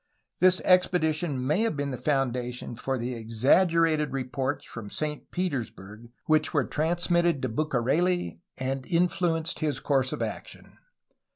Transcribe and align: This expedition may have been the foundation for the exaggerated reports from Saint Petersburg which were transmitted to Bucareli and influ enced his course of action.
This 0.39 0.61
expedition 0.61 1.45
may 1.45 1.59
have 1.61 1.77
been 1.77 1.91
the 1.91 1.95
foundation 1.95 2.75
for 2.75 2.97
the 2.97 3.13
exaggerated 3.13 4.13
reports 4.13 4.65
from 4.65 4.89
Saint 4.89 5.29
Petersburg 5.29 6.09
which 6.25 6.55
were 6.55 6.65
transmitted 6.65 7.39
to 7.43 7.49
Bucareli 7.49 8.39
and 8.57 8.81
influ 8.85 9.39
enced 9.43 9.59
his 9.59 9.79
course 9.79 10.11
of 10.11 10.23
action. 10.23 10.79